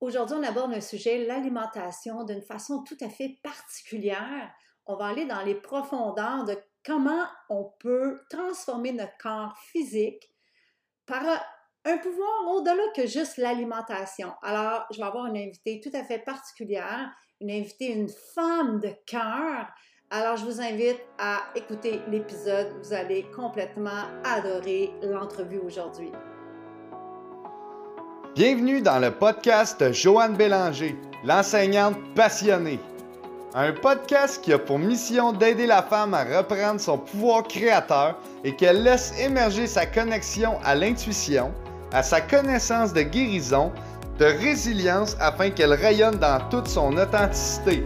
Aujourd'hui, 0.00 0.36
on 0.40 0.42
aborde 0.42 0.72
un 0.72 0.80
sujet, 0.80 1.26
l'alimentation, 1.26 2.24
d'une 2.24 2.40
façon 2.40 2.82
tout 2.82 2.96
à 3.02 3.10
fait 3.10 3.38
particulière. 3.42 4.50
On 4.86 4.96
va 4.96 5.06
aller 5.06 5.26
dans 5.26 5.42
les 5.42 5.54
profondeurs 5.54 6.44
de 6.44 6.56
comment 6.86 7.26
on 7.50 7.64
peut 7.78 8.18
transformer 8.30 8.92
notre 8.92 9.16
corps 9.18 9.54
physique 9.58 10.30
par 11.04 11.22
un 11.84 11.98
pouvoir 11.98 12.48
au-delà 12.48 12.82
que 12.96 13.06
juste 13.06 13.36
l'alimentation. 13.36 14.32
Alors, 14.42 14.86
je 14.90 14.96
vais 14.96 15.06
avoir 15.06 15.26
une 15.26 15.36
invitée 15.36 15.80
tout 15.80 15.94
à 15.94 16.02
fait 16.02 16.18
particulière, 16.18 17.10
une 17.42 17.50
invitée, 17.50 17.92
une 17.92 18.08
femme 18.08 18.80
de 18.80 18.92
cœur. 19.06 19.66
Alors, 20.08 20.38
je 20.38 20.46
vous 20.46 20.62
invite 20.62 21.00
à 21.18 21.42
écouter 21.54 22.00
l'épisode. 22.08 22.72
Vous 22.82 22.94
allez 22.94 23.30
complètement 23.36 24.04
adorer 24.24 24.92
l'entrevue 25.02 25.58
aujourd'hui. 25.58 26.10
Bienvenue 28.36 28.80
dans 28.80 29.00
le 29.00 29.10
podcast 29.10 29.92
Joanne 29.92 30.36
Bélanger, 30.36 30.94
l'enseignante 31.24 31.96
passionnée. 32.14 32.78
Un 33.54 33.72
podcast 33.72 34.40
qui 34.44 34.52
a 34.52 34.58
pour 34.58 34.78
mission 34.78 35.32
d'aider 35.32 35.66
la 35.66 35.82
femme 35.82 36.14
à 36.14 36.22
reprendre 36.22 36.80
son 36.80 36.96
pouvoir 36.96 37.42
créateur 37.42 38.16
et 38.44 38.54
qu'elle 38.54 38.84
laisse 38.84 39.12
émerger 39.18 39.66
sa 39.66 39.84
connexion 39.84 40.60
à 40.64 40.76
l'intuition, 40.76 41.52
à 41.92 42.04
sa 42.04 42.20
connaissance 42.20 42.92
de 42.92 43.02
guérison, 43.02 43.72
de 44.20 44.26
résilience 44.26 45.16
afin 45.18 45.50
qu'elle 45.50 45.74
rayonne 45.74 46.18
dans 46.18 46.38
toute 46.50 46.68
son 46.68 46.96
authenticité. 46.96 47.82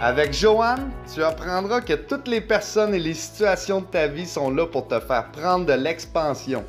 Avec 0.00 0.32
Joanne, 0.32 0.90
tu 1.14 1.22
apprendras 1.22 1.82
que 1.82 1.92
toutes 1.92 2.26
les 2.26 2.40
personnes 2.40 2.94
et 2.94 2.98
les 2.98 3.14
situations 3.14 3.82
de 3.82 3.86
ta 3.86 4.08
vie 4.08 4.26
sont 4.26 4.50
là 4.50 4.66
pour 4.66 4.88
te 4.88 4.98
faire 4.98 5.30
prendre 5.30 5.66
de 5.66 5.74
l'expansion. 5.74 6.64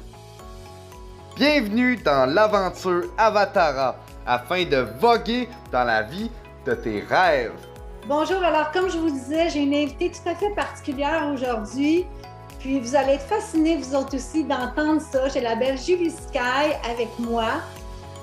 Bienvenue 1.39 1.95
dans 1.95 2.25
l'aventure 2.25 3.03
Avatara 3.17 3.95
afin 4.25 4.66
de 4.66 4.85
voguer 4.99 5.48
dans 5.71 5.85
la 5.85 6.02
vie 6.02 6.29
de 6.65 6.73
tes 6.73 6.99
rêves. 6.99 7.53
Bonjour, 8.09 8.43
alors 8.43 8.73
comme 8.73 8.90
je 8.90 8.98
vous 8.98 9.09
disais, 9.09 9.48
j'ai 9.48 9.59
une 9.59 9.73
invitée 9.73 10.12
tout 10.12 10.29
à 10.29 10.35
fait 10.35 10.49
particulière 10.49 11.31
aujourd'hui. 11.34 12.05
Puis 12.59 12.81
vous 12.81 12.93
allez 12.93 13.13
être 13.13 13.26
fascinés, 13.26 13.77
vous 13.77 13.96
autres 13.96 14.18
aussi, 14.18 14.43
d'entendre 14.43 14.99
ça. 14.99 15.29
J'ai 15.29 15.40
la 15.40 15.55
belle 15.55 15.77
Julie 15.77 16.12
Sky 16.12 16.73
avec 16.91 17.07
moi. 17.20 17.62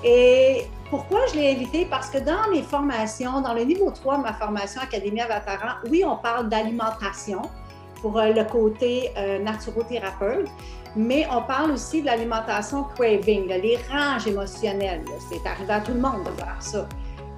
Et 0.03 0.67
pourquoi 0.91 1.21
je 1.31 1.39
l'ai 1.39 1.53
invitée? 1.53 1.87
Parce 1.89 2.11
que 2.11 2.19
dans 2.19 2.51
mes 2.51 2.61
formations, 2.61 3.41
dans 3.41 3.55
le 3.55 3.63
niveau 3.63 3.89
3 3.89 4.19
de 4.19 4.21
ma 4.21 4.33
formation 4.33 4.79
Académie 4.79 5.21
Avatara, 5.21 5.79
oui, 5.89 6.03
on 6.05 6.17
parle 6.17 6.49
d'alimentation 6.49 7.41
pour 8.01 8.17
euh, 8.19 8.31
le 8.31 8.43
côté 8.43 9.11
euh, 9.17 9.39
naturothérapeute, 9.39 10.47
mais 10.95 11.27
on 11.31 11.43
parle 11.43 11.71
aussi 11.71 12.01
de 12.01 12.07
l'alimentation 12.07 12.83
craving, 12.83 13.47
les 13.47 13.77
ranges 13.91 14.27
émotionnelles. 14.27 15.05
C'est 15.29 15.47
arrivé 15.47 15.73
à 15.73 15.81
tout 15.81 15.93
le 15.93 15.99
monde 15.99 16.23
de 16.25 16.31
voir 16.31 16.61
ça. 16.61 16.87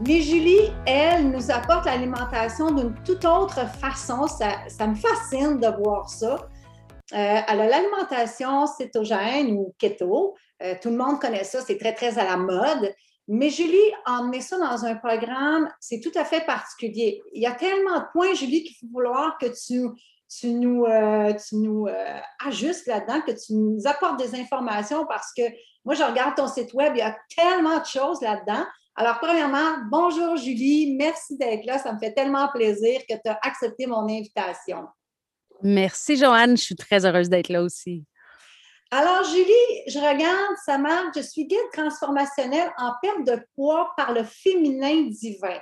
Mais 0.08 0.22
Julie, 0.22 0.72
elle, 0.86 1.30
nous 1.30 1.52
apporte 1.52 1.86
l'alimentation 1.86 2.72
d'une 2.72 2.94
toute 3.04 3.26
autre 3.26 3.68
façon. 3.80 4.28
Ça, 4.28 4.88
me 4.88 4.96
fascine 4.96 5.60
de 5.60 5.68
voir 5.84 6.10
ça. 6.10 6.48
Euh, 7.14 7.42
elle 7.48 7.60
a 7.60 7.68
l'alimentation 7.68 8.66
cétogène 8.66 9.52
ou 9.52 9.76
keto. 9.78 10.36
Euh, 10.64 10.76
tout 10.82 10.90
le 10.90 10.96
monde 10.96 11.20
connaît 11.20 11.44
ça, 11.44 11.60
c'est 11.62 11.78
très, 11.78 11.94
très 11.94 12.18
à 12.18 12.24
la 12.24 12.38
mode. 12.38 12.94
Mais 13.28 13.50
Julie 13.50 13.78
a 14.06 14.20
emmené 14.20 14.40
ça 14.40 14.58
dans 14.58 14.86
un 14.86 14.96
programme, 14.96 15.70
c'est 15.80 16.00
tout 16.00 16.18
à 16.18 16.24
fait 16.24 16.46
particulier. 16.46 17.22
Il 17.34 17.44
y 17.44 17.46
a 17.46 17.52
tellement 17.52 18.00
de 18.00 18.06
points, 18.14 18.34
Julie, 18.34 18.64
qu'il 18.64 18.76
faut 18.78 18.92
vouloir 18.92 19.38
que 19.38 19.48
tu 19.48 19.86
tu 20.30 20.52
nous, 20.52 20.86
euh, 20.86 21.34
tu 21.34 21.56
nous 21.56 21.88
euh, 21.88 22.20
ajustes 22.46 22.88
là-dedans, 22.88 23.22
que 23.22 23.32
tu 23.32 23.54
nous 23.54 23.80
apportes 23.86 24.20
des 24.20 24.40
informations 24.40 25.06
parce 25.08 25.34
que 25.36 25.44
moi, 25.86 25.96
je 25.96 26.04
regarde 26.04 26.36
ton 26.36 26.48
site 26.48 26.74
web, 26.74 26.94
il 26.96 27.00
y 27.00 27.02
a 27.02 27.18
tellement 27.36 27.80
de 27.80 27.86
choses 27.86 28.22
là-dedans. 28.22 28.64
Alors, 28.96 29.20
premièrement, 29.20 29.78
bonjour 29.90 30.36
Julie, 30.36 30.96
merci 30.98 31.38
d'être 31.38 31.66
là. 31.66 31.80
Ça 31.80 31.94
me 31.94 32.00
fait 32.00 32.14
tellement 32.14 32.48
plaisir 32.50 33.00
que 33.10 33.16
tu 33.16 33.30
as 33.30 33.40
accepté 33.42 33.88
mon 33.88 34.04
invitation. 34.04 34.88
Merci 35.64 36.16
Joanne, 36.16 36.58
je 36.58 36.64
suis 36.64 36.76
très 36.76 37.06
heureuse 37.06 37.30
d'être 37.30 37.50
là 37.50 37.64
aussi. 37.64 38.04
Alors, 38.92 39.24
Julie, 39.24 39.84
je 39.88 40.00
regarde, 40.00 40.56
ça 40.66 40.80
marche. 40.80 41.16
Je 41.16 41.22
suis 41.22 41.46
guide 41.46 41.60
transformationnel 41.72 42.72
en 42.78 42.92
perte 43.02 43.24
de 43.26 43.40
poids 43.56 43.92
par 43.96 44.14
le 44.14 44.24
féminin 44.24 45.04
divin. 45.10 45.60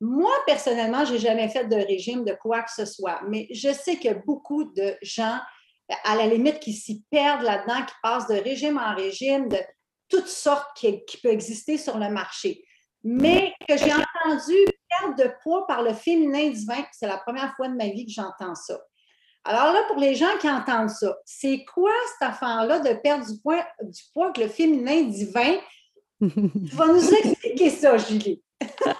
Moi, 0.00 0.32
personnellement, 0.46 1.04
je 1.04 1.12
n'ai 1.12 1.18
jamais 1.18 1.48
fait 1.48 1.66
de 1.66 1.76
régime 1.76 2.24
de 2.24 2.32
quoi 2.32 2.62
que 2.62 2.72
ce 2.72 2.86
soit, 2.86 3.20
mais 3.28 3.46
je 3.52 3.72
sais 3.72 3.96
qu'il 3.96 4.10
y 4.10 4.14
a 4.14 4.18
beaucoup 4.26 4.64
de 4.64 4.96
gens, 5.02 5.38
à 6.04 6.16
la 6.16 6.26
limite, 6.26 6.60
qui 6.60 6.72
s'y 6.72 7.04
perdent 7.10 7.42
là-dedans, 7.42 7.84
qui 7.84 7.94
passent 8.02 8.28
de 8.28 8.34
régime 8.34 8.78
en 8.78 8.94
régime, 8.94 9.48
de 9.48 9.58
toutes 10.08 10.28
sortes 10.28 10.68
qui, 10.76 11.04
qui 11.04 11.18
peuvent 11.18 11.32
exister 11.32 11.76
sur 11.76 11.98
le 11.98 12.08
marché. 12.08 12.64
Mais 13.02 13.54
que 13.68 13.76
j'ai 13.76 13.92
entendu 13.92 14.54
perdre 14.98 15.16
de 15.16 15.32
poids 15.42 15.66
par 15.66 15.82
le 15.82 15.94
féminin 15.94 16.50
divin, 16.50 16.84
c'est 16.92 17.06
la 17.06 17.18
première 17.18 17.54
fois 17.56 17.68
de 17.68 17.74
ma 17.74 17.88
vie 17.88 18.06
que 18.06 18.12
j'entends 18.12 18.54
ça. 18.54 18.78
Alors 19.44 19.72
là, 19.72 19.84
pour 19.88 19.96
les 19.96 20.14
gens 20.14 20.36
qui 20.38 20.50
entendent 20.50 20.90
ça, 20.90 21.16
c'est 21.24 21.64
quoi 21.64 21.92
cette 22.12 22.28
affaire-là 22.28 22.80
de 22.80 22.92
perdre 23.00 23.26
du 23.26 23.40
poids, 23.40 23.64
du 23.82 24.02
poids 24.12 24.26
avec 24.26 24.38
le 24.38 24.48
féminin 24.48 25.02
divin? 25.02 25.56
tu 26.20 26.76
vas 26.76 26.88
nous 26.88 27.14
expliquer 27.14 27.70
ça, 27.70 27.96
Julie. 27.96 28.42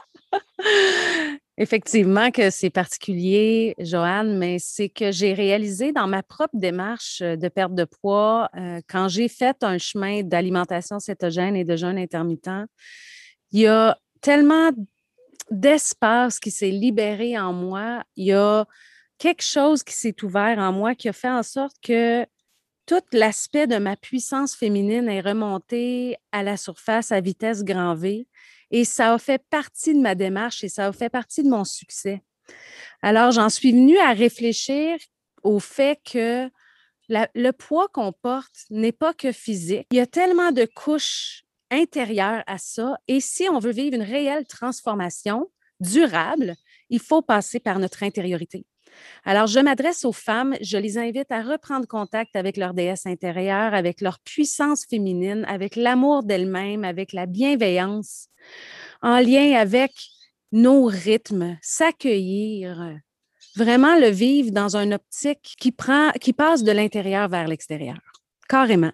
Effectivement 1.59 2.31
que 2.31 2.49
c'est 2.49 2.71
particulier, 2.71 3.75
Joanne, 3.79 4.39
mais 4.39 4.59
c'est 4.59 4.89
que 4.89 5.13
j'ai 5.13 5.35
réalisé 5.35 5.93
dans 5.93 6.07
ma 6.07 6.23
propre 6.23 6.57
démarche 6.57 7.21
de 7.21 7.49
perte 7.49 7.75
de 7.75 7.85
poids, 7.85 8.49
euh, 8.57 8.81
quand 8.89 9.09
j'ai 9.09 9.29
fait 9.29 9.63
un 9.63 9.77
chemin 9.77 10.23
d'alimentation 10.23 10.99
cétogène 11.01 11.57
et 11.57 11.65
de 11.65 11.77
jeûne 11.77 11.99
intermittent, 11.99 12.49
il 13.53 13.61
y 13.61 13.67
a 13.67 13.99
tellement 14.23 14.71
d'espace 15.51 16.39
qui 16.39 16.51
s'est 16.51 16.71
libéré 16.71 17.39
en 17.39 17.53
moi, 17.53 18.05
il 18.17 18.27
y 18.27 18.33
a 18.33 18.65
quelque 19.19 19.45
chose 19.45 19.83
qui 19.83 19.95
s'est 19.95 20.17
ouvert 20.23 20.59
en 20.59 20.73
moi 20.73 20.95
qui 20.95 21.11
a 21.11 21.13
fait 21.13 21.29
en 21.29 21.43
sorte 21.43 21.77
que 21.83 22.25
tout 22.87 23.03
l'aspect 23.13 23.67
de 23.67 23.77
ma 23.77 23.97
puissance 23.97 24.57
féminine 24.57 25.09
est 25.09 25.21
remonté 25.21 26.17
à 26.33 26.43
la 26.43 26.57
surface 26.57 27.13
à 27.13 27.21
vitesse 27.21 27.65
grand 27.65 27.95
V 27.95 28.27
et 28.71 28.85
ça 28.85 29.15
a 29.15 29.19
fait 29.19 29.43
partie 29.51 29.95
de 29.95 30.01
ma 30.01 30.15
démarche 30.15 30.65
et 30.65 30.69
ça 30.69 30.87
a 30.87 30.93
fait 30.93 31.11
partie 31.11 31.43
de 31.43 31.49
mon 31.49 31.65
succès. 31.65 32.23
Alors, 33.03 33.33
j'en 33.33 33.49
suis 33.49 33.73
venue 33.73 33.99
à 33.99 34.13
réfléchir 34.13 34.99
au 35.43 35.59
fait 35.59 35.99
que 36.05 36.51
le 37.09 37.51
poids 37.51 37.89
qu'on 37.89 38.13
porte 38.13 38.65
n'est 38.71 38.93
pas 38.93 39.15
que 39.15 39.33
physique. 39.33 39.87
Il 39.91 39.97
y 39.97 40.01
a 40.01 40.07
tellement 40.07 40.53
de 40.53 40.65
couches 40.65 41.45
intérieures 41.71 42.45
à 42.47 42.59
ça. 42.59 42.97
Et 43.09 43.21
si 43.21 43.49
on 43.49 43.59
veut 43.59 43.73
vivre 43.73 43.97
une 43.97 44.03
réelle 44.03 44.47
transformation 44.47 45.51
durable, 45.81 46.55
il 46.89 47.01
faut 47.01 47.23
passer 47.23 47.61
par 47.61 47.79
notre 47.79 48.03
intériorité. 48.03 48.65
Alors, 49.25 49.47
je 49.47 49.61
m'adresse 49.61 50.05
aux 50.05 50.13
femmes, 50.13 50.57
je 50.61 50.77
les 50.77 50.99
invite 50.99 51.31
à 51.31 51.43
reprendre 51.43 51.87
contact 51.87 52.37
avec 52.37 52.57
leur 52.57 52.75
déesse 52.75 53.07
intérieure, 53.07 53.73
avec 53.73 54.01
leur 54.01 54.19
puissance 54.21 54.85
féminine, 54.85 55.45
avec 55.49 55.77
l'amour 55.77 56.23
d'elles-mêmes, 56.23 56.85
avec 56.85 57.13
la 57.13 57.27
bienveillance, 57.27 58.30
en 59.03 59.19
lien 59.21 59.55
avec 59.59 59.93
nos 60.53 60.85
rythmes, 60.87 61.57
s'accueillir, 61.63 62.99
vraiment 63.57 63.97
le 63.97 64.09
vivre 64.09 64.51
dans 64.51 64.77
une 64.77 64.95
optique 64.95 65.55
qui, 65.59 65.73
prend, 65.73 66.11
qui 66.13 66.33
passe 66.33 66.63
de 66.63 66.73
l'intérieur 66.73 67.29
vers 67.29 67.47
l'extérieur, 67.49 67.99
carrément. 68.49 68.93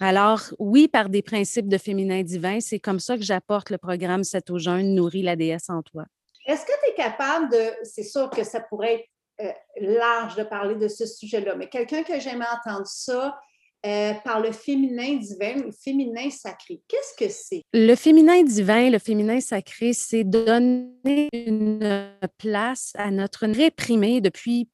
Alors, 0.00 0.40
oui, 0.58 0.86
par 0.86 1.08
des 1.08 1.22
principes 1.22 1.68
de 1.68 1.78
féminin 1.78 2.22
divin, 2.22 2.60
c'est 2.60 2.78
comme 2.78 3.00
ça 3.00 3.16
que 3.16 3.24
j'apporte 3.24 3.70
le 3.70 3.78
programme 3.78 4.22
7 4.22 4.50
au 4.50 4.58
jeûne, 4.58 4.94
nourrit 4.94 5.22
la 5.22 5.34
déesse 5.34 5.70
en 5.70 5.82
toi. 5.82 6.04
Est-ce 6.46 6.64
que 6.64 6.72
tu 6.84 6.90
es 6.90 6.94
capable 6.94 7.50
de, 7.50 7.72
c'est 7.82 8.04
sûr 8.04 8.30
que 8.30 8.44
ça 8.44 8.60
pourrait 8.60 8.94
être 8.94 9.08
euh, 9.40 9.52
large 9.80 10.36
de 10.36 10.44
parler 10.44 10.76
de 10.76 10.88
ce 10.88 11.04
sujet-là, 11.04 11.56
mais 11.56 11.68
quelqu'un 11.68 12.02
que 12.02 12.18
j'aimais 12.20 12.46
entendre 12.64 12.86
ça 12.86 13.38
euh, 13.86 14.12
par 14.24 14.40
le 14.40 14.52
féminin 14.52 15.16
divin, 15.16 15.62
le 15.62 15.70
féminin 15.72 16.30
sacré. 16.30 16.80
Qu'est-ce 16.88 17.24
que 17.24 17.30
c'est? 17.30 17.62
Le 17.72 17.94
féminin 17.94 18.42
divin, 18.42 18.90
le 18.90 18.98
féminin 18.98 19.40
sacré, 19.40 19.92
c'est 19.92 20.24
donner 20.24 21.28
une 21.32 22.10
place 22.38 22.92
à 22.96 23.10
notre 23.10 23.46
réprimé 23.46 24.20
depuis 24.20 24.68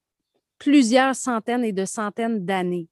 plusieurs 0.59 1.15
centaines 1.15 1.65
et 1.65 1.73
de 1.73 1.85
centaines 1.85 2.45
d'années 2.45 2.89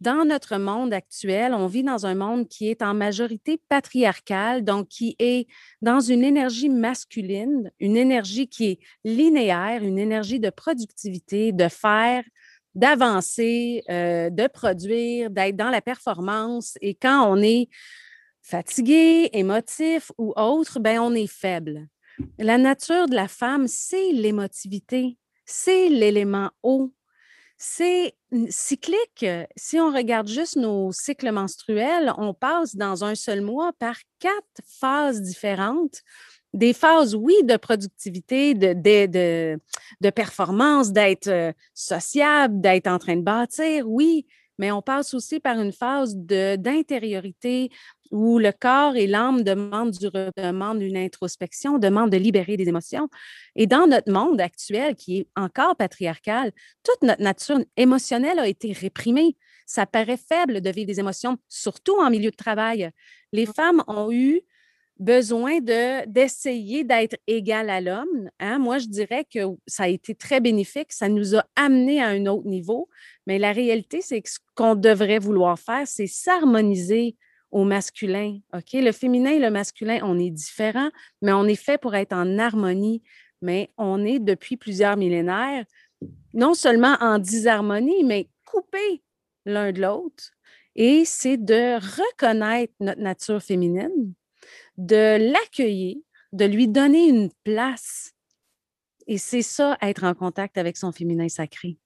dans 0.00 0.24
notre 0.24 0.58
monde 0.58 0.92
actuel, 0.92 1.54
on 1.54 1.66
vit 1.66 1.82
dans 1.82 2.06
un 2.06 2.14
monde 2.14 2.48
qui 2.48 2.68
est 2.68 2.82
en 2.82 2.94
majorité 2.94 3.60
patriarcal, 3.68 4.62
donc 4.62 4.88
qui 4.88 5.16
est 5.18 5.48
dans 5.82 6.00
une 6.00 6.22
énergie 6.22 6.68
masculine, 6.68 7.72
une 7.80 7.96
énergie 7.96 8.48
qui 8.48 8.66
est 8.66 8.78
linéaire, 9.04 9.82
une 9.82 9.98
énergie 9.98 10.38
de 10.38 10.50
productivité, 10.50 11.52
de 11.52 11.68
faire, 11.68 12.22
d'avancer, 12.74 13.82
euh, 13.90 14.30
de 14.30 14.46
produire, 14.46 15.30
d'être 15.30 15.56
dans 15.56 15.70
la 15.70 15.80
performance. 15.80 16.76
Et 16.80 16.94
quand 16.94 17.30
on 17.30 17.42
est 17.42 17.68
fatigué, 18.42 19.30
émotif 19.32 20.10
ou 20.18 20.32
autre, 20.36 20.80
ben 20.80 21.00
on 21.00 21.14
est 21.14 21.26
faible. 21.30 21.88
La 22.38 22.58
nature 22.58 23.06
de 23.06 23.14
la 23.14 23.28
femme, 23.28 23.68
c'est 23.68 24.12
l'émotivité, 24.12 25.18
c'est 25.44 25.88
l'élément 25.88 26.50
haut 26.62 26.92
C'est 27.56 28.14
cyclique. 28.50 29.26
Si 29.56 29.80
on 29.80 29.92
regarde 29.92 30.28
juste 30.28 30.56
nos 30.56 30.92
cycles 30.92 31.32
menstruels, 31.32 32.12
on 32.16 32.34
passe 32.34 32.76
dans 32.76 33.04
un 33.04 33.14
seul 33.14 33.40
mois 33.40 33.72
par 33.78 33.96
quatre 34.18 34.60
phases 34.64 35.22
différentes. 35.22 36.02
Des 36.54 36.72
phases, 36.72 37.14
oui, 37.14 37.34
de 37.44 37.56
productivité, 37.56 38.54
de, 38.54 40.10
performance, 40.10 40.92
d'être 40.92 41.28
euh, 41.28 41.52
sociable, 41.74 42.60
d'être 42.60 42.86
en 42.86 42.98
train 42.98 43.16
de 43.16 43.22
bâtir, 43.22 43.88
oui, 43.88 44.26
mais 44.58 44.72
on 44.72 44.82
passe 44.82 45.14
aussi 45.14 45.40
par 45.40 45.60
une 45.60 45.72
phase 45.72 46.16
d'intériorité 46.16 47.70
où 48.10 48.38
le 48.38 48.52
corps 48.52 48.96
et 48.96 49.06
l'âme 49.06 49.42
demandent, 49.42 49.94
demandent 50.36 50.82
une 50.82 50.96
introspection, 50.96 51.78
demandent 51.78 52.10
de 52.10 52.16
libérer 52.16 52.56
des 52.56 52.68
émotions. 52.68 53.08
Et 53.54 53.66
dans 53.66 53.86
notre 53.86 54.10
monde 54.10 54.40
actuel, 54.40 54.94
qui 54.96 55.18
est 55.18 55.28
encore 55.36 55.76
patriarcal, 55.76 56.52
toute 56.82 57.02
notre 57.02 57.22
nature 57.22 57.58
émotionnelle 57.76 58.38
a 58.38 58.48
été 58.48 58.72
réprimée. 58.72 59.36
Ça 59.66 59.86
paraît 59.86 60.16
faible 60.16 60.60
de 60.60 60.70
vivre 60.70 60.86
des 60.86 61.00
émotions, 61.00 61.36
surtout 61.48 61.98
en 62.00 62.10
milieu 62.10 62.30
de 62.30 62.36
travail. 62.36 62.90
Les 63.32 63.46
femmes 63.46 63.84
ont 63.86 64.10
eu 64.10 64.40
besoin 64.98 65.60
de, 65.60 66.06
d'essayer 66.06 66.84
d'être 66.84 67.16
égal 67.26 67.70
à 67.70 67.80
l'homme. 67.80 68.30
Hein. 68.40 68.58
Moi, 68.58 68.78
je 68.78 68.86
dirais 68.86 69.24
que 69.24 69.40
ça 69.66 69.84
a 69.84 69.88
été 69.88 70.14
très 70.14 70.40
bénéfique, 70.40 70.92
ça 70.92 71.08
nous 71.08 71.36
a 71.36 71.44
amené 71.56 72.02
à 72.02 72.08
un 72.08 72.26
autre 72.26 72.46
niveau, 72.46 72.88
mais 73.26 73.38
la 73.38 73.52
réalité, 73.52 74.00
c'est 74.02 74.20
que 74.20 74.30
ce 74.30 74.38
qu'on 74.54 74.74
devrait 74.74 75.18
vouloir 75.18 75.58
faire, 75.58 75.86
c'est 75.86 76.06
s'harmoniser 76.06 77.16
au 77.50 77.64
masculin. 77.64 78.38
Le 78.52 78.92
féminin 78.92 79.30
et 79.30 79.38
le 79.38 79.50
masculin, 79.50 80.00
on 80.02 80.18
est 80.18 80.30
différents, 80.30 80.90
mais 81.22 81.32
on 81.32 81.44
est 81.44 81.54
fait 81.54 81.78
pour 81.78 81.94
être 81.94 82.12
en 82.12 82.38
harmonie. 82.38 83.02
Mais 83.40 83.70
on 83.78 84.04
est 84.04 84.18
depuis 84.18 84.56
plusieurs 84.56 84.96
millénaires, 84.96 85.64
non 86.34 86.54
seulement 86.54 86.96
en 87.00 87.18
disharmonie, 87.18 88.04
mais 88.04 88.28
coupés 88.44 89.02
l'un 89.46 89.72
de 89.72 89.80
l'autre. 89.80 90.32
Et 90.74 91.04
c'est 91.04 91.36
de 91.36 91.76
reconnaître 91.76 92.72
notre 92.80 93.00
nature 93.00 93.42
féminine, 93.42 94.12
de 94.78 95.32
l'accueillir, 95.32 95.96
de 96.32 96.44
lui 96.46 96.68
donner 96.68 97.08
une 97.08 97.30
place. 97.44 98.12
Et 99.06 99.18
c'est 99.18 99.42
ça, 99.42 99.76
être 99.82 100.04
en 100.04 100.14
contact 100.14 100.56
avec 100.56 100.76
son 100.76 100.92
féminin 100.92 101.28
sacré. 101.28 101.76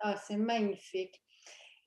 Ah, 0.00 0.16
c'est 0.26 0.36
magnifique. 0.36 1.22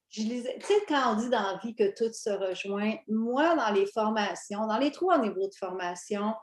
Je 0.10 0.24
tu 0.24 0.42
sais, 0.42 0.74
quand 0.90 1.14
on 1.14 1.16
dit 1.16 1.30
dans 1.30 1.42
la 1.42 1.60
vie 1.64 1.74
que 1.74 1.96
tout 1.96 2.12
se 2.12 2.30
rejoint, 2.30 2.96
moi, 3.08 3.56
dans 3.56 3.72
les 3.74 3.86
formations, 3.86 4.68
dans 4.68 4.78
les 4.78 4.92
trois 4.92 5.18
niveaux 5.18 5.48
de 5.48 5.56
formation, 5.56 6.34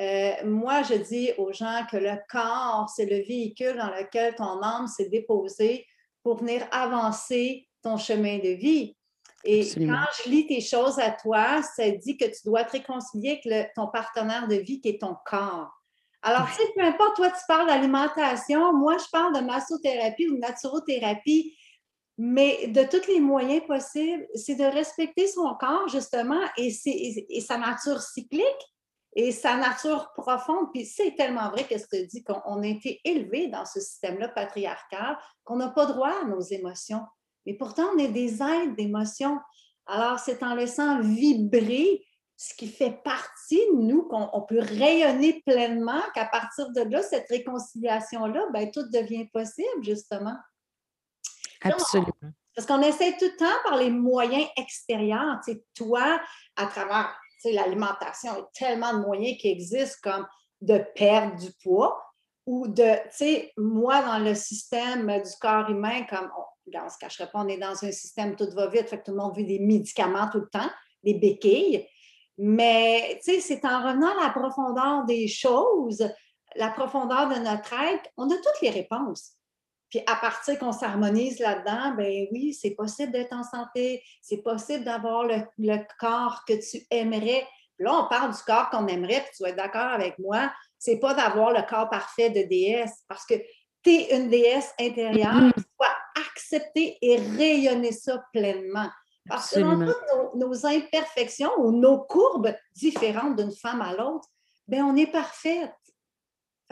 euh, 0.00 0.32
moi, 0.44 0.82
je 0.84 0.94
dis 0.94 1.32
aux 1.36 1.52
gens 1.52 1.84
que 1.90 1.96
le 1.96 2.16
corps, 2.30 2.88
c'est 2.94 3.06
le 3.06 3.16
véhicule 3.16 3.76
dans 3.76 3.90
lequel 3.90 4.36
ton 4.36 4.62
âme 4.62 4.86
s'est 4.86 5.08
déposée 5.08 5.84
pour 6.22 6.36
venir 6.36 6.68
avancer 6.70 7.68
ton 7.82 7.96
chemin 7.96 8.38
de 8.38 8.50
vie. 8.50 8.96
Et 9.44 9.64
quand 9.86 10.04
je 10.22 10.30
lis 10.30 10.46
tes 10.46 10.60
choses 10.60 10.98
à 10.98 11.10
toi, 11.10 11.62
ça 11.62 11.88
dit 11.90 12.16
que 12.16 12.24
tu 12.24 12.40
dois 12.44 12.64
te 12.64 12.72
réconcilier 12.72 13.40
avec 13.44 13.72
ton 13.74 13.86
partenaire 13.88 14.48
de 14.48 14.56
vie 14.56 14.80
qui 14.80 14.88
est 14.88 15.00
ton 15.00 15.16
corps. 15.24 15.70
Alors, 16.22 16.48
tu 16.48 16.54
sais, 16.54 16.68
peu 16.76 16.82
importe, 16.82 17.16
toi, 17.16 17.30
tu 17.30 17.40
parles 17.46 17.68
d'alimentation, 17.68 18.72
moi, 18.72 18.96
je 18.98 19.08
parle 19.12 19.34
de 19.36 19.40
massothérapie 19.40 20.28
ou 20.28 20.34
de 20.34 20.40
naturothérapie, 20.40 21.56
mais 22.18 22.66
de 22.66 22.82
tous 22.82 23.06
les 23.06 23.20
moyens 23.20 23.64
possibles, 23.64 24.26
c'est 24.34 24.56
de 24.56 24.64
respecter 24.64 25.28
son 25.28 25.54
corps, 25.54 25.86
justement, 25.88 26.40
et, 26.56 26.72
et 26.84 27.40
sa 27.40 27.56
nature 27.56 28.00
cyclique 28.00 28.44
et 29.14 29.32
sa 29.32 29.56
nature 29.56 30.12
profonde. 30.16 30.68
Puis 30.72 30.84
c'est 30.86 31.14
tellement 31.16 31.50
vrai 31.50 31.64
que 31.64 31.78
ce 31.78 31.86
que 31.86 32.06
dit 32.06 32.22
qu'on 32.22 32.62
a 32.62 32.66
été 32.66 33.00
élevé 33.04 33.48
dans 33.48 33.64
ce 33.64 33.80
système-là 33.80 34.28
patriarcal 34.28 35.18
qu'on 35.44 35.56
n'a 35.56 35.70
pas 35.70 35.86
droit 35.86 36.12
à 36.22 36.24
nos 36.24 36.40
émotions. 36.40 37.02
Mais 37.46 37.54
pourtant, 37.54 37.84
on 37.94 37.98
est 37.98 38.08
des 38.08 38.42
êtres 38.42 38.76
d'émotions. 38.76 39.38
Alors, 39.86 40.18
c'est 40.18 40.42
en 40.42 40.54
laissant 40.54 41.00
vibrer 41.00 42.04
ce 42.36 42.54
qui 42.54 42.68
fait 42.68 43.02
partie 43.02 43.60
de 43.72 43.80
nous, 43.80 44.04
qu'on 44.04 44.42
peut 44.42 44.60
rayonner 44.60 45.42
pleinement, 45.44 46.00
qu'à 46.14 46.26
partir 46.26 46.70
de 46.70 46.82
là, 46.82 47.02
cette 47.02 47.28
réconciliation-là, 47.28 48.46
ben, 48.52 48.70
tout 48.70 48.88
devient 48.92 49.26
possible, 49.32 49.82
justement. 49.82 50.36
Absolument. 51.60 52.12
parce 52.54 52.66
qu'on 52.66 52.80
essaie 52.82 53.16
tout 53.18 53.24
le 53.24 53.36
temps 53.36 53.58
par 53.64 53.76
les 53.76 53.90
moyens 53.90 54.46
extérieurs. 54.56 55.40
Tu 55.44 55.52
sais, 55.52 55.64
toi, 55.74 56.20
à 56.54 56.66
travers 56.66 57.12
l'alimentation, 57.44 58.32
il 58.32 58.38
y 58.38 58.40
a 58.40 58.48
tellement 58.54 58.92
de 58.94 59.00
moyens 59.00 59.36
qui 59.38 59.48
existent 59.48 59.98
comme 60.02 60.26
de 60.60 60.84
perdre 60.94 61.36
du 61.36 61.50
poids 61.62 62.00
ou 62.46 62.68
de, 62.68 62.94
tu 63.10 63.10
sais, 63.10 63.52
moi, 63.56 64.02
dans 64.02 64.18
le 64.18 64.34
système 64.34 65.06
du 65.06 65.30
corps 65.40 65.68
humain, 65.68 66.04
comme 66.08 66.30
on 66.74 66.84
ne 66.84 66.90
se 66.90 66.98
cacherait 66.98 67.30
pas, 67.30 67.40
on 67.40 67.48
est 67.48 67.58
dans 67.58 67.84
un 67.84 67.92
système 67.92 68.36
tout 68.36 68.48
va 68.54 68.68
vite, 68.68 68.88
fait 68.88 68.98
que 68.98 69.04
tout 69.04 69.12
le 69.12 69.18
monde 69.18 69.36
veut 69.36 69.44
des 69.44 69.58
médicaments 69.58 70.28
tout 70.30 70.40
le 70.40 70.48
temps, 70.48 70.70
des 71.02 71.14
béquilles. 71.14 71.86
Mais 72.38 73.18
c'est 73.22 73.64
en 73.64 73.82
revenant 73.82 74.16
à 74.18 74.26
la 74.26 74.30
profondeur 74.30 75.04
des 75.04 75.26
choses, 75.26 76.08
la 76.54 76.70
profondeur 76.70 77.28
de 77.28 77.36
notre 77.36 77.72
être, 77.72 78.10
on 78.16 78.30
a 78.30 78.34
toutes 78.36 78.60
les 78.62 78.70
réponses. 78.70 79.32
Puis 79.90 80.00
à 80.06 80.16
partir 80.16 80.58
qu'on 80.58 80.72
s'harmonise 80.72 81.38
là-dedans, 81.38 81.94
ben 81.96 82.26
oui, 82.30 82.52
c'est 82.52 82.72
possible 82.72 83.12
d'être 83.12 83.32
en 83.32 83.42
santé, 83.42 84.02
c'est 84.20 84.42
possible 84.42 84.84
d'avoir 84.84 85.24
le, 85.24 85.78
corps 85.98 86.44
que 86.46 86.52
tu 86.52 86.84
aimerais. 86.90 87.46
là, 87.78 88.04
on 88.04 88.08
parle 88.08 88.32
du 88.32 88.42
corps 88.46 88.68
qu'on 88.70 88.86
aimerait, 88.86 89.22
puis 89.22 89.30
tu 89.36 89.42
vas 89.42 89.50
être 89.50 89.56
d'accord 89.56 89.92
avec 89.92 90.18
moi, 90.18 90.52
c'est 90.78 91.00
pas 91.00 91.14
d'avoir 91.14 91.52
le 91.52 91.62
corps 91.62 91.88
parfait 91.88 92.30
de 92.30 92.42
déesse, 92.42 93.02
parce 93.08 93.24
que 93.24 93.34
tu 93.82 93.90
es 93.90 94.16
une 94.16 94.28
déesse 94.28 94.72
intérieure, 94.78 95.34
mm-hmm. 95.34 95.64
Accepter 96.48 96.98
et 97.02 97.16
rayonner 97.16 97.92
ça 97.92 98.22
pleinement. 98.32 98.88
Parce 99.28 99.50
que 99.50 99.60
dans 99.60 99.78
toutes 99.78 100.34
nos, 100.36 100.66
imperfections 100.66 101.50
ou 101.58 101.72
nos 101.72 101.98
courbes 101.98 102.54
différentes 102.74 103.36
d'une 103.36 103.52
femme 103.52 103.82
à 103.82 103.92
l'autre, 103.94 104.26
ben 104.66 104.82
on 104.82 104.96
est 104.96 105.10
parfaite. 105.10 105.74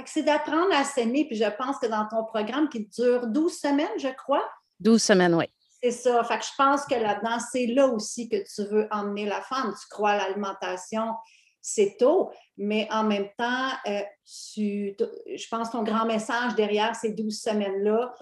c'est 0.07 0.23
d'apprendre 0.23 0.73
à 0.73 0.85
s'aimer. 0.85 1.27
Puis 1.27 1.37
je 1.37 1.57
pense 1.57 1.79
que 1.79 1.87
dans 1.87 2.07
ton 2.09 2.25
programme 2.25 2.69
qui 2.69 2.87
dure 2.87 3.27
12 3.27 3.53
semaines, 3.53 3.99
je 3.99 4.09
crois. 4.09 4.45
12 4.81 5.03
semaines, 5.03 5.35
oui. 5.35 5.47
C'est 5.83 5.91
ça. 5.91 6.25
Fait 6.25 6.39
que 6.39 6.45
je 6.45 6.51
pense 6.57 6.87
que 6.87 6.95
là-dedans, 6.95 7.39
c'est 7.53 7.67
là 7.67 7.87
aussi 7.87 8.29
que 8.29 8.37
tu 8.37 8.69
veux 8.71 8.89
emmener 8.91 9.27
la 9.27 9.43
femme. 9.43 9.75
Tu 9.79 9.89
crois 9.91 10.13
à 10.13 10.17
l'alimentation, 10.17 11.13
c'est 11.61 11.97
tôt, 11.99 12.31
mais 12.57 12.89
en 12.91 13.05
même 13.05 13.29
temps, 13.37 13.71
euh, 13.87 14.01
je 14.25 15.49
pense 15.51 15.69
que 15.69 15.73
ton 15.73 15.83
grand 15.83 16.07
message 16.07 16.55
derrière 16.55 16.97
ces 16.97 17.11
12 17.11 17.39
semaines-là, 17.39 18.15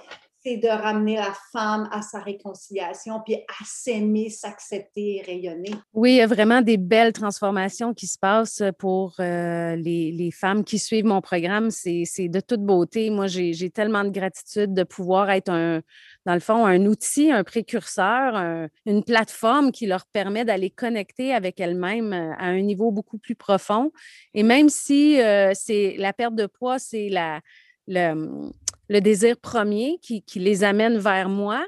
c'est 0.44 0.58
de 0.58 0.69
ramener 0.69 1.17
la 1.17 1.32
femme 1.52 1.88
à 1.91 2.02
sa 2.02 2.20
réconciliation, 2.20 3.20
puis 3.25 3.37
à 3.37 3.64
s'aimer, 3.64 4.29
s'accepter 4.29 5.17
et 5.17 5.23
rayonner. 5.23 5.70
Oui, 5.94 6.12
il 6.12 6.17
y 6.17 6.20
a 6.20 6.26
vraiment 6.26 6.61
des 6.61 6.76
belles 6.76 7.12
transformations 7.12 7.94
qui 7.94 8.06
se 8.06 8.19
passent 8.19 8.62
pour 8.79 9.14
euh, 9.20 9.75
les, 9.76 10.31
femmes 10.32 10.64
qui 10.64 10.79
suivent 10.79 11.06
mon 11.06 11.21
programme. 11.21 11.71
C'est 11.71 12.28
de 12.28 12.40
toute 12.40 12.61
beauté. 12.61 13.11
Moi, 13.11 13.26
j'ai 13.26 13.71
tellement 13.71 14.04
de 14.04 14.11
gratitude 14.11 14.75
de 14.75 14.83
pouvoir 14.83 15.30
être 15.30 15.50
un, 15.50 15.80
dans 16.26 16.35
le 16.35 16.40
fond, 16.40 16.66
un 16.66 16.85
outil, 16.87 17.30
un 17.30 17.45
précurseur, 17.45 18.68
une 18.87 19.04
plateforme 19.04 19.73
qui 19.73 19.87
leur 19.87 20.07
permet 20.07 20.45
d'aller 20.45 20.71
connecter 20.71 21.33
avec 21.33 21.61
elles-mêmes 21.61 22.12
euh, 22.12 22.33
à 22.38 22.47
un 22.47 22.61
niveau 22.61 22.90
beaucoup 22.90 23.18
plus 23.18 23.35
profond. 23.35 23.92
Et 24.35 24.42
même 24.42 24.68
si 24.68 25.21
euh, 25.21 25.52
c'est 25.54 25.97
la 25.99 26.12
perte 26.12 26.35
de 26.35 26.47
poids, 26.47 26.78
c'est 26.78 27.09
la 27.09 27.40
le, 27.87 28.50
le, 28.88 29.00
désir 29.00 29.37
premier 29.38 29.99
qui, 30.03 30.23
qui, 30.23 30.38
les 30.38 30.64
amène 30.64 30.99
vers 30.99 31.29
moi, 31.29 31.67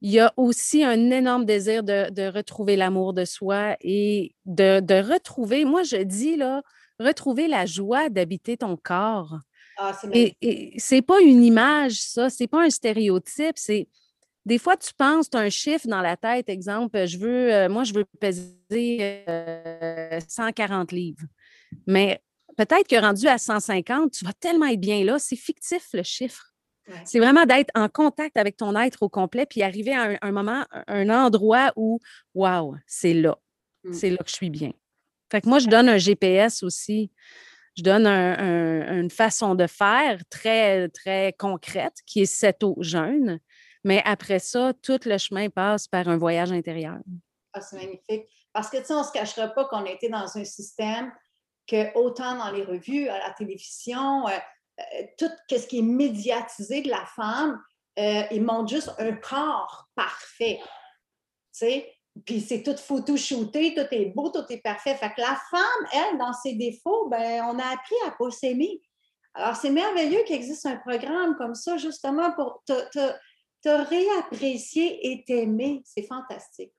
il 0.00 0.10
y 0.10 0.20
a 0.20 0.32
aussi 0.36 0.84
un 0.84 1.10
énorme 1.10 1.44
désir 1.44 1.82
de, 1.82 2.10
de 2.10 2.28
retrouver 2.28 2.76
l'amour 2.76 3.12
de 3.14 3.24
soi 3.24 3.76
et 3.80 4.34
de, 4.44 4.80
de, 4.80 4.94
retrouver, 4.94 5.64
moi 5.64 5.82
je 5.82 5.96
dis 5.96 6.36
là, 6.36 6.62
retrouver 7.00 7.48
la 7.48 7.66
joie 7.66 8.08
d'habiter 8.08 8.56
ton 8.56 8.76
corps. 8.76 9.38
Ah, 9.76 9.92
et, 10.12 10.36
et 10.40 10.74
c'est 10.78 11.02
pas 11.02 11.20
une 11.20 11.44
image, 11.44 12.00
ça, 12.00 12.30
c'est 12.30 12.48
pas 12.48 12.64
un 12.64 12.70
stéréotype, 12.70 13.56
c'est 13.56 13.88
des 14.48 14.56
fois, 14.58 14.78
tu 14.78 14.94
penses, 14.94 15.28
tu 15.28 15.36
as 15.36 15.40
un 15.40 15.50
chiffre 15.50 15.86
dans 15.88 16.00
la 16.00 16.16
tête, 16.16 16.48
exemple, 16.48 17.06
je 17.06 17.18
veux, 17.18 17.52
euh, 17.52 17.68
moi, 17.68 17.84
je 17.84 17.92
veux 17.92 18.06
peser 18.18 19.22
140 20.26 20.90
euh, 20.90 20.96
livres. 20.96 21.26
Mais 21.86 22.22
peut-être 22.58 22.88
que 22.88 23.00
rendu 23.00 23.28
à 23.28 23.38
150, 23.38 24.10
tu 24.10 24.24
vas 24.24 24.32
tellement 24.32 24.66
être 24.66 24.80
bien 24.80 25.04
là. 25.04 25.18
C'est 25.18 25.36
fictif, 25.36 25.86
le 25.92 26.02
chiffre. 26.02 26.52
C'est 27.04 27.18
vraiment 27.18 27.44
d'être 27.44 27.70
en 27.74 27.88
contact 27.88 28.38
avec 28.38 28.56
ton 28.56 28.74
être 28.74 29.02
au 29.02 29.10
complet, 29.10 29.44
puis 29.44 29.62
arriver 29.62 29.94
à 29.94 30.18
un, 30.22 30.32
moment, 30.32 30.64
un 30.86 31.10
endroit 31.10 31.70
où, 31.76 32.00
waouh, 32.34 32.76
c'est 32.86 33.12
là. 33.12 33.38
Mmh. 33.84 33.92
C'est 33.92 34.10
là 34.10 34.16
que 34.16 34.30
je 34.30 34.34
suis 34.34 34.48
bien. 34.48 34.72
Fait 35.30 35.42
que 35.42 35.48
moi, 35.48 35.58
je 35.58 35.66
donne 35.66 35.90
un 35.90 35.98
GPS 35.98 36.62
aussi. 36.62 37.12
Je 37.76 37.82
donne 37.82 38.06
une 38.06 39.10
façon 39.10 39.54
de 39.54 39.66
faire 39.66 40.22
très, 40.30 40.88
très 40.88 41.34
concrète 41.38 41.98
qui 42.06 42.22
est 42.22 42.26
cette 42.26 42.64
eau 42.64 42.76
jeune. 42.80 43.38
Mais 43.84 44.02
après 44.06 44.38
ça, 44.38 44.72
tout 44.82 44.98
le 45.04 45.18
chemin 45.18 45.50
passe 45.50 45.86
par 45.86 46.08
un 46.08 46.16
voyage 46.16 46.50
intérieur. 46.50 46.98
Ah, 47.52 47.60
c'est 47.60 47.76
magnifique. 47.76 48.26
Parce 48.52 48.70
que, 48.70 48.78
tu 48.78 48.86
sais, 48.86 48.94
on 48.94 49.00
ne 49.00 49.04
se 49.04 49.12
cachera 49.12 49.48
pas 49.48 49.66
qu'on 49.66 49.84
a 49.84 49.90
été 49.90 50.08
dans 50.08 50.36
un 50.36 50.44
système 50.44 51.12
que 51.68 51.94
autant 51.96 52.36
dans 52.36 52.50
les 52.50 52.64
revues, 52.64 53.08
à 53.08 53.18
la 53.18 53.30
télévision, 53.34 54.26
euh, 54.26 54.32
euh, 54.80 55.02
tout 55.18 55.30
ce 55.50 55.66
qui 55.66 55.78
est 55.78 55.82
médiatisé 55.82 56.80
de 56.82 56.88
la 56.88 57.04
femme, 57.04 57.62
euh, 57.98 58.22
ils 58.30 58.42
montrent 58.42 58.70
juste 58.70 58.92
un 58.98 59.12
corps 59.12 59.88
parfait. 59.94 60.60
Puis 62.24 62.40
c'est 62.40 62.62
tout 62.62 62.76
photo-shooté, 62.76 63.74
tout 63.74 63.86
est 63.94 64.06
beau, 64.06 64.30
tout 64.30 64.44
est 64.48 64.62
parfait. 64.62 64.94
Fait 64.94 65.10
que 65.10 65.20
la 65.20 65.38
femme, 65.50 65.86
elle, 65.92 66.18
dans 66.18 66.32
ses 66.32 66.54
défauts, 66.54 67.08
ben, 67.08 67.44
on 67.44 67.58
a 67.58 67.66
appris 67.66 67.94
à 68.06 68.10
ne 68.10 68.14
pas 68.18 68.30
s'aimer. 68.30 68.80
Alors, 69.34 69.54
c'est 69.54 69.70
merveilleux 69.70 70.22
qu'il 70.24 70.36
existe 70.36 70.66
un 70.66 70.76
programme 70.76 71.36
comme 71.36 71.54
ça, 71.54 71.76
justement, 71.76 72.32
pour 72.32 72.62
te, 72.66 73.04
réapprécier 73.64 75.12
et 75.12 75.24
t'aimer. 75.24 75.82
C'est 75.84 76.06
fantastique. 76.06 76.72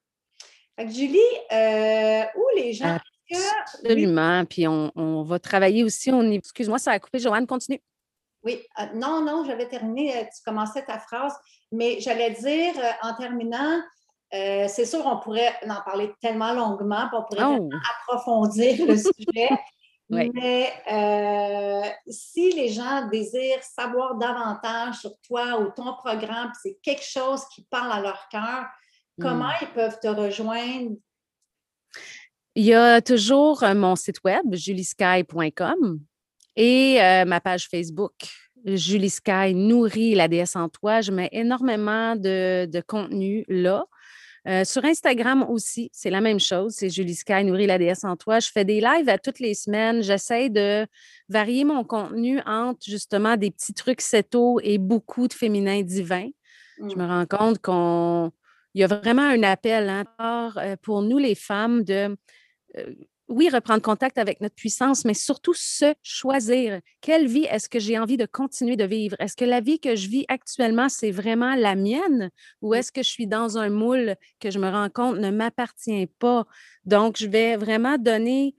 Julie, 0.78 1.20
où 1.52 2.44
les 2.56 2.74
gens. 2.74 2.98
Absolument. 3.62 4.46
Puis 4.46 4.68
on, 4.68 5.24
va 5.24 5.40
travailler 5.40 5.84
aussi. 5.84 6.12
On... 6.12 6.32
Excuse-moi, 6.32 6.80
ça 6.80 6.92
a 6.92 7.00
coupé. 7.00 7.20
Joanne, 7.20 7.48
continue. 7.48 7.82
Oui, 8.44 8.62
euh, 8.80 8.84
non, 8.96 9.22
non, 9.22 9.44
j'avais 9.46 9.68
terminé, 9.68 10.16
euh, 10.16 10.24
tu 10.24 10.42
commençais 10.46 10.84
ta 10.86 10.98
phrase, 10.98 11.34
mais 11.74 12.00
j'allais 12.00 12.32
dire 12.32 12.74
en 13.04 13.14
terminant, 13.14 13.82
c'est 14.32 14.86
sûr, 14.86 15.06
on 15.06 15.20
pourrait 15.20 15.54
en 15.68 15.82
parler 15.84 16.14
tellement 16.22 16.54
longuement, 16.54 17.10
on 17.12 17.24
pourrait 17.24 17.58
oh! 17.60 17.70
approfondir 18.08 18.86
le 18.86 18.96
sujet. 18.98 19.50
Mais 20.10 20.74
si 22.08 22.52
les 22.54 22.70
gens 22.70 23.08
désirent 23.08 23.64
savoir 23.64 24.16
davantage 24.16 25.00
sur 25.00 25.12
toi 25.28 25.60
ou 25.60 25.72
ton 25.72 25.94
programme, 25.96 26.52
c'est 26.64 26.78
quelque 26.82 27.04
chose 27.04 27.44
qui 27.54 27.66
parle 27.70 27.92
à 27.92 28.00
leur 28.00 28.30
cœur, 28.30 28.68
comment 29.20 29.50
mmh. 29.50 29.64
ils 29.64 29.74
peuvent 29.74 30.00
te 30.00 30.08
rejoindre? 30.08 30.96
Il 32.60 32.66
y 32.66 32.74
a 32.74 33.02
toujours 33.02 33.64
euh, 33.64 33.74
mon 33.74 33.96
site 33.96 34.22
web, 34.26 34.44
juliesky.com 34.52 35.98
et 36.58 37.02
euh, 37.02 37.24
ma 37.24 37.40
page 37.40 37.70
Facebook. 37.70 38.12
Julie 38.66 39.10
Sky 39.10 39.56
nourrit 39.56 40.14
la 40.14 40.28
déesse 40.28 40.58
en 40.58 40.68
toi. 40.68 41.00
Je 41.00 41.14
mets 41.14 41.30
énormément 41.32 42.18
de, 42.18 42.82
contenu 42.86 43.46
là. 43.48 43.86
Euh, 44.46 44.66
sur 44.66 44.84
Instagram 44.84 45.46
aussi, 45.50 45.90
c'est 45.94 46.10
la 46.10 46.20
même 46.20 46.42
chose. 46.42 46.74
C'est 46.76 46.90
Julie 46.90 47.16
Sky 47.16 47.46
nourrit 47.46 47.66
la 47.66 47.78
déesse 47.78 48.04
en 48.04 48.18
toi. 48.18 48.42
Je 48.42 48.50
fais 48.52 48.66
des 48.66 48.82
lives 48.82 49.08
à 49.08 49.18
toutes 49.18 49.40
les 49.40 49.54
semaines. 49.54 50.04
J'essaie 50.04 50.50
de 50.50 50.86
varier 51.30 51.64
mon 51.64 51.86
contenu 51.86 52.42
entre 52.46 52.82
justement 52.86 53.38
des 53.38 53.52
petits 53.52 53.74
trucs 53.74 54.02
seto 54.02 54.60
et 54.64 54.80
beaucoup 54.80 55.30
de 55.30 55.34
féminin 55.34 55.82
divin. 55.82 56.28
Je 56.78 56.98
me 56.98 57.06
mmh. 57.06 57.10
rends 57.10 57.26
compte 57.26 57.60
qu'on 57.60 58.34
il 58.74 58.82
y 58.82 58.84
a 58.84 58.88
vraiment 58.88 59.24
un 59.24 59.44
appel 59.44 59.90
hein, 59.90 60.52
pour 60.82 61.02
nous 61.02 61.18
les 61.18 61.36
femmes 61.36 61.84
de 61.84 62.16
oui, 63.30 63.48
reprendre 63.48 63.82
contact 63.82 64.18
avec 64.18 64.42
notre 64.42 64.56
puissance, 64.56 65.06
mais 65.06 65.14
surtout 65.14 65.54
se 65.54 65.94
choisir. 66.02 66.82
Quelle 67.00 67.28
vie 67.28 67.46
est-ce 67.46 67.70
que 67.70 67.80
j'ai 67.80 67.98
envie 68.00 68.18
de 68.18 68.26
continuer 68.26 68.76
de 68.76 68.86
vivre? 68.86 69.16
Est-ce 69.20 69.36
que 69.36 69.46
la 69.46 69.62
vie 69.62 69.80
que 69.80 69.96
je 69.96 70.10
vis 70.10 70.26
actuellement, 70.28 70.90
c'est 70.90 71.12
vraiment 71.12 71.54
la 71.54 71.76
mienne 71.76 72.32
ou 72.62 72.74
est-ce 72.74 72.92
que 72.92 73.04
je 73.04 73.10
suis 73.10 73.28
dans 73.28 73.60
un 73.60 73.70
moule 73.70 74.16
que 74.40 74.50
je 74.50 74.58
me 74.58 74.68
rends 74.68 74.90
compte 74.90 75.20
ne 75.20 75.30
m'appartient 75.30 76.08
pas? 76.18 76.46
Donc, 76.86 77.18
je 77.18 77.28
vais 77.28 77.56
vraiment 77.56 78.00
donner 78.00 78.56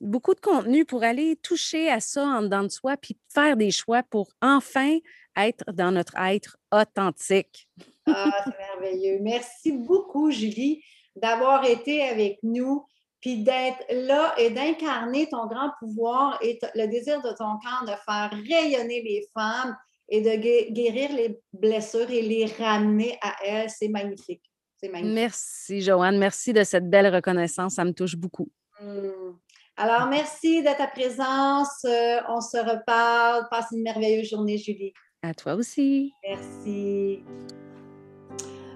beaucoup 0.00 0.34
de 0.34 0.40
contenu 0.40 0.86
pour 0.86 1.04
aller 1.04 1.36
toucher 1.36 1.90
à 1.90 2.00
ça 2.00 2.24
en 2.24 2.42
dedans 2.42 2.62
de 2.62 2.68
soi, 2.68 2.96
puis 2.96 3.18
faire 3.28 3.58
des 3.58 3.70
choix 3.70 4.02
pour 4.02 4.32
enfin 4.40 4.98
être 5.36 5.64
dans 5.72 5.92
notre 5.92 6.16
être 6.16 6.56
authentique. 6.72 7.68
ah, 8.06 8.30
c'est 8.44 8.56
merveilleux. 8.56 9.18
Merci 9.20 9.72
beaucoup, 9.72 10.30
Julie, 10.30 10.82
d'avoir 11.14 11.64
été 11.66 12.02
avec 12.02 12.38
nous 12.42 12.86
puis 13.24 13.42
d'être 13.42 13.82
là 13.90 14.34
et 14.36 14.50
d'incarner 14.50 15.26
ton 15.30 15.46
grand 15.46 15.70
pouvoir 15.78 16.38
et 16.42 16.58
le 16.74 16.86
désir 16.88 17.22
de 17.22 17.30
ton 17.30 17.56
cœur 17.56 17.82
de 17.86 17.94
faire 18.04 18.30
rayonner 18.30 19.00
les 19.00 19.26
femmes 19.32 19.74
et 20.10 20.20
de 20.20 20.72
guérir 20.74 21.10
les 21.16 21.40
blessures 21.54 22.10
et 22.10 22.20
les 22.20 22.44
ramener 22.44 23.18
à 23.22 23.34
elles, 23.42 23.70
c'est 23.70 23.88
magnifique. 23.88 24.42
magnifique. 24.82 25.14
Merci, 25.14 25.80
Joanne. 25.80 26.18
Merci 26.18 26.52
de 26.52 26.64
cette 26.64 26.90
belle 26.90 27.14
reconnaissance. 27.14 27.76
Ça 27.76 27.86
me 27.86 27.92
touche 27.92 28.14
beaucoup. 28.14 28.50
Hmm. 28.78 29.32
Alors, 29.78 30.06
merci 30.06 30.62
de 30.62 30.76
ta 30.76 30.86
présence. 30.86 31.82
Euh, 31.86 32.20
on 32.28 32.42
se 32.42 32.58
reparle. 32.58 33.48
Passe 33.50 33.68
une 33.72 33.84
merveilleuse 33.84 34.28
journée, 34.28 34.58
Julie. 34.58 34.92
À 35.22 35.32
toi 35.32 35.54
aussi. 35.54 36.12
Merci. 36.28 37.24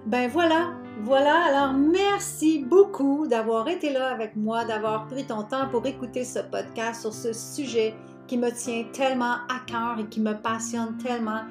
Ben 0.06 0.28
voilà, 0.28 0.70
voilà. 1.02 1.44
Alors, 1.46 1.74
merci 1.74 2.64
beaucoup 2.64 3.26
d'avoir 3.26 3.68
été 3.68 3.92
là 3.92 4.10
avec 4.10 4.36
moi, 4.36 4.64
d'avoir 4.64 5.06
pris 5.06 5.24
ton 5.24 5.42
temps 5.42 5.68
pour 5.70 5.84
écouter 5.86 6.24
ce 6.24 6.40
podcast 6.40 7.02
sur 7.02 7.12
ce 7.12 7.32
sujet 7.32 7.94
qui 8.26 8.38
me 8.38 8.50
tient 8.50 8.84
tellement 8.92 9.36
à 9.48 9.60
cœur 9.66 9.98
et 9.98 10.06
qui 10.06 10.20
me 10.20 10.34
passionne 10.34 10.96
tellement. 10.98 11.42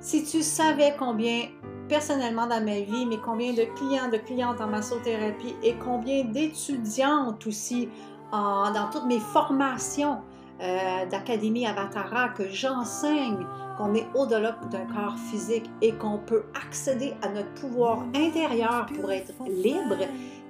Si 0.00 0.24
tu 0.24 0.42
savais 0.42 0.94
combien, 0.98 1.48
personnellement 1.88 2.46
dans 2.46 2.64
ma 2.64 2.80
vie, 2.80 3.06
mais 3.06 3.18
combien 3.18 3.52
de 3.52 3.64
clients, 3.76 4.08
de 4.10 4.18
clientes 4.18 4.60
en 4.60 4.68
massothérapie 4.68 5.54
et 5.62 5.74
combien 5.76 6.24
d'étudiantes 6.24 7.46
aussi 7.46 7.88
dans 8.32 8.90
toutes 8.90 9.06
mes 9.06 9.20
formations 9.20 10.18
euh, 10.60 11.06
d'Académie 11.06 11.66
Avatara 11.66 12.30
que 12.30 12.48
j'enseigne 12.48 13.44
qu'on 13.76 13.94
est 13.94 14.06
au-delà 14.14 14.56
d'un 14.70 14.86
corps 14.86 15.16
physique 15.30 15.70
et 15.80 15.92
qu'on 15.92 16.18
peut 16.18 16.44
accéder 16.66 17.14
à 17.22 17.28
notre 17.28 17.52
pouvoir 17.54 18.04
intérieur 18.14 18.86
pour 19.00 19.10
être 19.10 19.32
libre, 19.48 19.96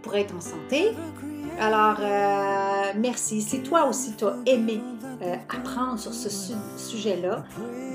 pour 0.03 0.15
être 0.15 0.35
en 0.35 0.41
santé. 0.41 0.93
Alors, 1.59 1.97
euh, 2.01 2.93
merci. 2.97 3.41
Si 3.41 3.63
toi 3.63 3.87
aussi 3.87 4.15
tu 4.17 4.25
as 4.25 4.37
aimé 4.47 4.81
euh, 5.23 5.37
apprendre 5.49 5.99
sur 5.99 6.13
ce 6.13 6.29
sujet-là, 6.77 7.45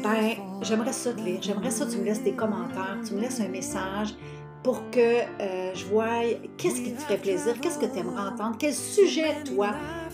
ben, 0.03 0.31
j'aimerais 0.61 0.93
ça 0.93 1.13
te 1.13 1.21
lire. 1.21 1.39
J'aimerais 1.41 1.71
ça 1.71 1.85
que 1.85 1.91
tu 1.91 1.97
me 1.97 2.05
laisses 2.05 2.23
des 2.23 2.33
commentaires, 2.33 2.97
tu 3.05 3.13
me 3.13 3.21
laisses 3.21 3.41
un 3.41 3.49
message 3.49 4.15
pour 4.63 4.89
que 4.91 4.99
euh, 4.99 5.73
je 5.73 5.85
voie 5.85 6.21
qu'est-ce 6.57 6.81
qui 6.81 6.93
te 6.93 7.01
ferait 7.01 7.17
plaisir, 7.17 7.59
qu'est-ce 7.61 7.79
que 7.79 7.85
tu 7.85 7.99
aimerais 7.99 8.29
entendre, 8.29 8.55
quel 8.59 8.73
sujet, 8.73 9.43
toi, 9.45 9.69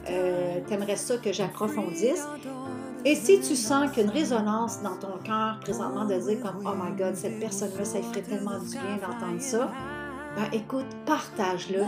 tu 0.05 0.73
aimerais 0.73 0.97
ça 0.97 1.17
que 1.17 1.33
j'approfondisse. 1.33 2.27
Et 3.07 3.13
si 3.13 3.39
tu 3.39 3.55
sens 3.55 3.91
qu'une 3.91 4.09
résonance 4.09 4.81
dans 4.81 4.95
ton 4.95 5.19
cœur 5.23 5.59
présentement 5.61 6.05
de 6.05 6.15
dire 6.15 6.39
comme 6.41 6.65
Oh 6.65 6.73
my 6.75 6.91
God, 6.97 7.15
cette 7.15 7.39
personne-là, 7.39 7.85
ça 7.85 8.01
ferait 8.01 8.23
tellement 8.23 8.57
du 8.57 8.71
bien 8.71 8.97
d'entendre 8.99 9.39
ça, 9.39 9.69
ben 10.35 10.47
écoute, 10.51 10.87
partage-le. 11.05 11.83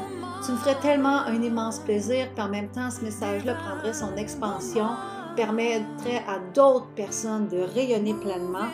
Tu 0.46 0.52
me 0.52 0.58
ferais 0.58 0.80
tellement 0.80 1.22
un 1.22 1.42
immense 1.42 1.80
plaisir, 1.80 2.28
puis 2.36 2.44
en 2.44 2.50
même 2.50 2.70
temps, 2.70 2.92
ce 2.92 3.04
message-là 3.04 3.56
prendrait 3.56 3.96
son 3.96 4.16
expansion, 4.16 4.90
permettrait 5.36 6.24
à 6.28 6.38
d'autres 6.54 6.88
personnes 6.96 7.48
de 7.48 7.62
rayonner 7.74 8.14
pleinement. 8.14 8.68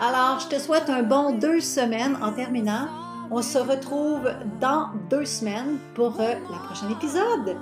Alors, 0.00 0.38
je 0.38 0.46
te 0.46 0.60
souhaite 0.60 0.88
un 0.88 1.02
bon 1.02 1.36
deux 1.36 1.60
semaines 1.60 2.16
en 2.22 2.32
terminant. 2.32 2.86
On 3.32 3.42
se 3.42 3.58
retrouve 3.58 4.30
dans 4.60 4.90
deux 5.10 5.24
semaines 5.24 5.78
pour 5.94 6.20
euh, 6.20 6.34
le 6.34 6.66
prochain 6.66 6.88
épisode. 6.88 7.56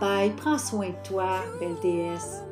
Bye, 0.00 0.32
prends 0.36 0.58
soin 0.58 0.88
de 0.88 1.08
toi, 1.08 1.40
belle 1.60 1.76
déesse. 1.82 2.42